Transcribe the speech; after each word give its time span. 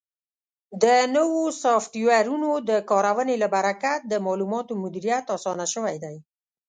د 0.83 0.85
نوو 1.15 1.41
سافټویرونو 1.63 2.49
د 2.69 2.71
کارونې 2.91 3.35
له 3.43 3.47
برکت 3.55 3.99
د 4.11 4.13
معلوماتو 4.25 4.73
مدیریت 4.83 5.25
اسان 5.35 5.59
شوی 5.73 5.95
دی. 6.03 6.15